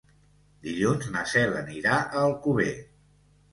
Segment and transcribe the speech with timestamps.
[0.67, 2.69] Dilluns na Cel anirà a Alcover.